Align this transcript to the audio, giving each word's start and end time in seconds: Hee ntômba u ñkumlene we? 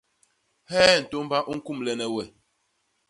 Hee 0.69 0.95
ntômba 1.01 1.37
u 1.51 1.53
ñkumlene 1.57 2.05
we? 2.15 2.23